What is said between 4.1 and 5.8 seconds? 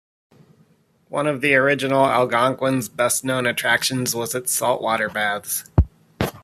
was its saltwater baths.